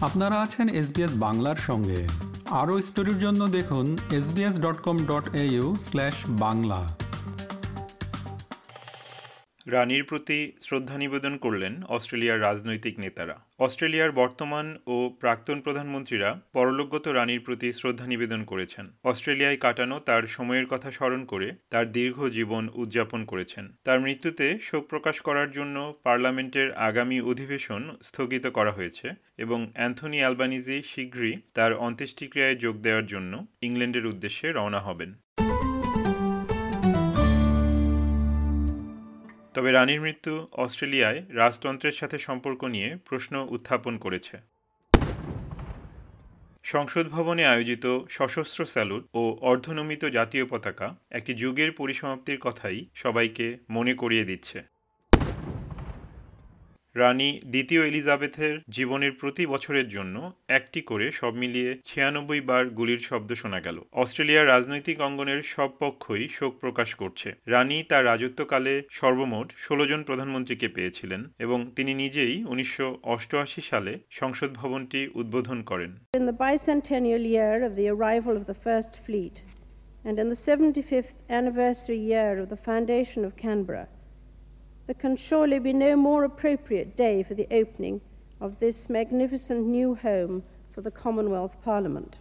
[0.00, 2.06] আপনারা আছেন এসবিএস বাংলার সঙ্গে।
[2.50, 7.07] আরও স্টোরির জন্য দেখুন SBS dot com dot A U slash Bangla.
[9.68, 17.40] রানীর প্রতি শ্রদ্ধা নিবেদন করলেন অস্ট্রেলিয়ার রাজনৈতিক নেতারা। অস্ট্রেলিয়ার বর্তমান ও প্রাক্তন প্রধানমন্ত্রীরা পরলোকগত রানীর
[17.40, 23.24] প্রতি শ্রদ্ধা নিবেদন করেছেন। অস্ট্রেলিয়ায় কাটানো তার সময়ের কথা স্মরণ করে তার দীর্ঘ জীবন উদযাপন
[23.24, 29.06] করেছেন। তার মৃত্যুতে শোক প্রকাশ করার জন্য পার্লামেন্টের আগামী অধিবেশন স্থগিত করা হয়েছে
[29.38, 35.10] এবং অ্যান্থনি অ্যালবানিজি শীঘ্রই তার অন্ত্যেষ্টিক্রিয়ায় যোগ দেওয়ার জন্য ইংল্যান্ডের উদ্দেশ্যে রওনা হবেন।
[39.58, 44.36] তবে রানীর মৃত্যু অস্ট্রেলিয়ায় রাজতন্ত্রের সাথে সম্পর্ক নিয়ে প্রশ্ন উত্থাপন করেছে।
[46.64, 53.94] সংসদ ভবনে আয়োজিত সশস্ত্র স্যালুট ও অর্ধনমিত জাতীয় পতাকা একটি যুগের পরিসমাপ্তির কথাই সবাইকে মনে
[53.94, 54.58] করিয়ে দিচ্ছে।
[56.96, 63.32] রানী দ্বিতীয় এলিজাবেথের জীবনের প্রতি বছরের জন্য একটি করে সব মিলিয়ে ছিয়ানব্বই বার গুলির শব্দ
[63.32, 69.86] শোনা গেল। অস্ট্রেলিয়ার রাজনৈতিক অঙ্গনের সব পক্ষই শোক প্রকাশ করছে। রানী তার রাজত্বকালে সর্বমোট ষোলো
[69.86, 75.96] জন প্রধানমন্ত্রীকে পেয়েছিলেন এবং তিনি নিজেই উনিশশো অষ্টআশি সালে সংসদ ভবনটি উদ্বোধন করেন।
[80.04, 83.84] And in the 75th anniversary year of the foundation of Canberra,
[84.87, 88.01] there can surely be no more appropriate day for the opening
[88.41, 92.11] of this magnificent new home for the Commonwealth Parliament.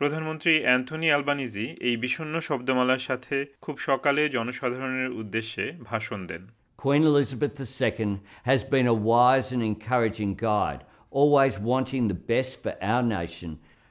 [0.00, 6.42] প্রধানমন্ত্রী Anthony Albanese এই বিষণ্ণ শব্দমালার সাথে খুব সকালে জনসাধারণের উদ্দেশ্যে ভাষণ দেন
[6.82, 10.80] Queen Elizabeth II has been a wise and encouraging guide,
[11.12, 13.50] always wanting the best for our nation.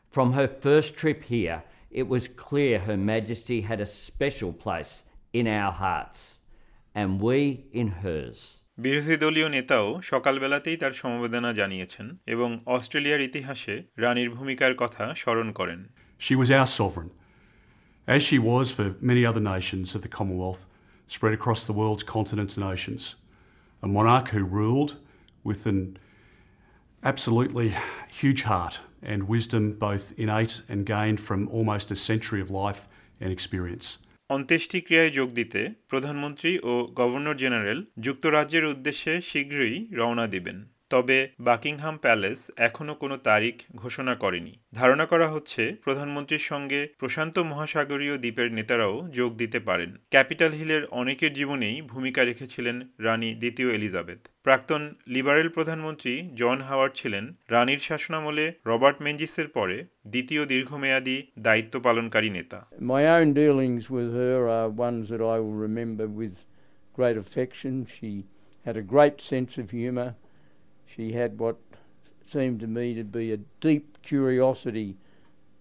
[0.09, 1.59] From her first trip here,
[1.90, 4.94] it was clear Her Majesty had a special place
[5.40, 6.34] in our hearts,
[6.95, 7.38] and we
[7.81, 8.40] in hers.
[8.78, 15.80] বিরোধী দলীয় নেতাও সকালবেলাতেই তার সমবেদনা জানিয়েছেন এবং অস্ট্রেলিয়ার ইতিহাসে রানীর ভূমিকার কথা স্মরণ করেন
[16.26, 17.11] She was our sovereign,
[18.16, 20.61] as she was for many other nations of the Commonwealth
[21.16, 23.04] spread across the world's continents and oceans.
[23.88, 24.92] A monarch who ruled
[25.44, 25.80] with an
[27.04, 27.73] absolutely
[28.20, 28.76] huge heart
[29.11, 32.82] and wisdom, both innate and gained from almost a century of life
[33.20, 33.98] and experience.
[34.31, 40.57] অন্ত্যেষ্টিক্রিয়ায় যোগ দিতে প্রধানমন্ত্রী ও governor general যুক্তরাজ্যের উদ্দেশ্যে শীঘ্রই রওনা দিবেন।
[40.91, 48.19] তবে Buckingham palace এখনও কোনো তারিখ ঘোষণা করেনি ধারণা করা হচ্ছে, প্রধানমন্ত্রীর সঙ্গে প্রশান্ত মহাসাগরীয়
[48.19, 54.95] দ্বীপের নেতারাও যোগ দিতে পারেন ক্যাপিটাল হিলের অনেকের জীবনেই ভূমিকা রেখেছিলেন রানী দ্বিতীয় এলিজাবেথ প্রাক্তন
[55.07, 59.77] লিবারেল প্রধানমন্ত্রী জন হাওয়ার্ড ছিলেন রানীর শাসনামলে রবার্ট মেঞ্জিসের পরে
[60.07, 62.58] দ্বিতীয় দীর্ঘমেয়াদী দায়িত্ব পালনকারী নেতা
[66.97, 67.74] great affection.
[67.86, 68.11] She
[68.67, 70.11] had a great sense of humour.
[70.86, 71.58] She had what
[72.26, 74.89] seemed to me to be a deep curiosity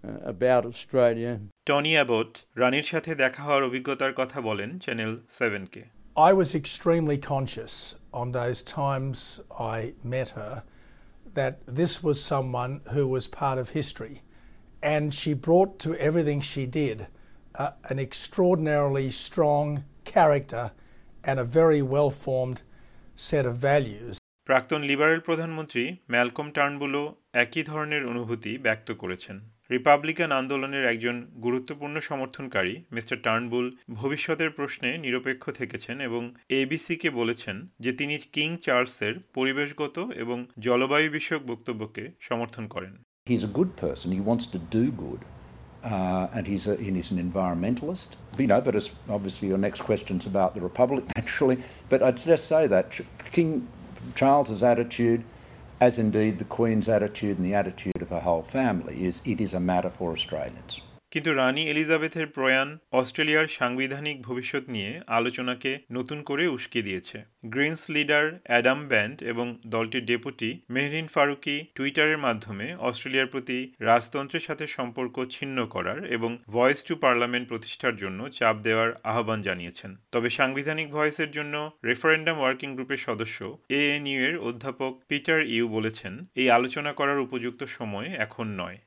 [0.05, 1.33] uh, about Australia.
[1.71, 2.31] Tony Abbott
[2.63, 5.83] রানীর সাথে দেখা হওয়ার অভিজ্ঞতার কথা বলেন channel সেভেনকে
[6.29, 7.75] I was extremely conscious
[8.21, 9.41] on those times
[9.77, 10.55] I met her
[11.35, 14.23] that this was someone who was part of history.
[14.83, 17.07] And she brought to everything she did
[17.55, 20.73] uh, an extraordinarily strong character
[21.23, 22.63] and a very well formed
[23.15, 24.19] set of values.
[24.48, 27.04] প্রাক্তন liberal প্রধানমন্ত্রী Malcolm টার্নবুলও
[27.44, 29.36] একই ধরনের অনুভূতি ব্যক্ত করেছেন
[29.72, 36.22] Republican আন্দোলনের একজন গুরুত্বপূর্ণ সমর্থনকারী মিস্টার টার্নবুল ভবিষ্যতের প্রশ্নে নিরপেক্ষ থেকেছেন এবং
[36.62, 42.94] এবিসিকে বলেছেন যে তিনি কিং চার্লসের পরিবেশগত এবং জলবায়ু বিষয়ক বক্তব্যকে সমর্থন করেন
[43.28, 44.08] He's a good person.
[44.12, 45.22] He wants to do good.
[45.86, 48.10] Uh, and he's, a, he's an environmentalist.
[48.40, 48.76] You know, but
[49.16, 51.58] obviously your next question's about the Republic, naturally.
[51.92, 52.86] But I'd just say that
[53.36, 53.50] King
[54.14, 55.24] Charles's attitude,
[55.80, 59.54] as indeed the Queen's attitude and the attitude of her whole family, is it is
[59.54, 60.82] a matter for Australians.
[61.16, 68.26] কিন্তু রানী এলিজাবেথের প্রয়াণ অস্ট্রেলিয়ার সাংবিধানিক ভবিষ্যৎ নিয়ে আলোচনাকে নতুন করে উস্কে দিয়েছে। গ্রিনস লিডার
[68.44, 75.58] অ্যাডাম ব্যান্ড এবং দলটির ডেপুটি মেহরিন ফারুকি টুইটারের মাধ্যমে অস্ট্রেলিয়ার প্রতি রাজতন্ত্রের সাথে সম্পর্ক ছিন্ন
[75.66, 81.72] করার এবং ভয়েস টু পার্লামেন্ট প্রতিষ্ঠার জন্য চাপ দেওয়ার আহ্বান জানিয়েছেন। তবে সাংবিধানিক ভয়েসের জন্য
[81.86, 83.40] রেফারেন্ডাম ওয়ার্কিং গ্রুপের সদস্য
[83.70, 88.78] এএনইউ এর অধ্যাপক পিটার ইউ বলেছেন, এই আলোচনা করার উপযুক্ত সময় এখন নয়।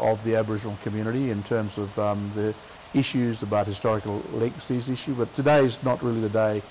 [0.00, 2.54] Of the Aboriginal community in terms of um, the
[2.94, 6.62] issues about historical legacies issue, but today is not really the day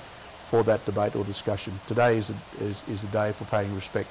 [0.45, 1.73] for that debate or discussion.
[1.87, 4.09] Today is a, is, is a day for paying respect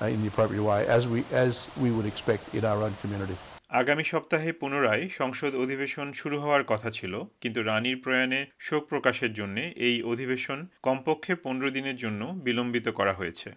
[0.00, 3.36] uh, in the appropriate way, as we, as we would expect in our own community.
[3.80, 9.56] আগামী সপ্তাহে পুনরায় সংসদ অধিবেশন শুরু হওয়ার কথা ছিল কিন্তু রানীর প্রয়াণে শোক প্রকাশের জন্য
[9.86, 13.48] এই অধিবেশন কমপক্ষে পনেরো দিনের জন্য বিলম্বিত করা হয়েছে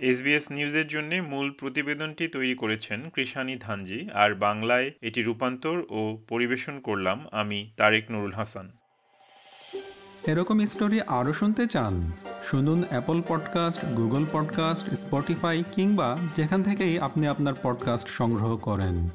[0.00, 6.80] এসবিএস নিউজের জন্য মূল প্রতিবেদনটি তৈরি করেছেন কৃষানি ধানজি, আর বাংলায় এটি রূপান্তর ও পরিবেশন
[6.80, 8.70] করলাম আমি তারেক নুরুল হাসান।
[10.26, 12.12] এরকম স্টোরি আরও শুনতে চান?
[12.42, 19.08] শুনুন Apple podcast Google podcast Spotify কিংবা যেখান থেকেই আপনি আপনার পডকাস্ট সংগ্রহ করেন।